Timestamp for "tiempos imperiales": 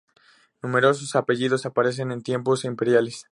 2.23-3.27